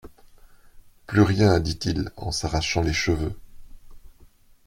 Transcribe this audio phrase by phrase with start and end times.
[1.05, 1.59] Plus rien!
[1.59, 3.37] dit-il en s'arrachant les cheveux.